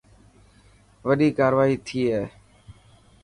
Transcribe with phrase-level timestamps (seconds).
[1.07, 2.23] وڏي ڪارورائي ٿي هي.